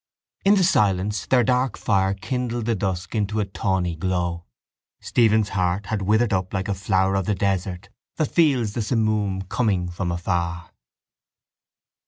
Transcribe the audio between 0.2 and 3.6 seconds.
In the silence their dark fire kindled the dusk into a